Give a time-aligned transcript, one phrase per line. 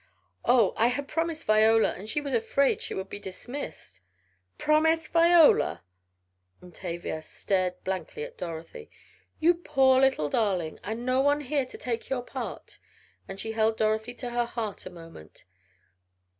[0.43, 4.01] "Oh, I had promised Viola, and she was afraid she would be dismissed"
[4.57, 5.83] "Promised Viola!"
[6.59, 8.89] and Tavia stared blankly at Dorothy.
[9.39, 10.79] "You poor little darling!
[10.83, 12.79] And no one here to take your part!"
[13.27, 15.43] and she held Dorothy to her heart a moment.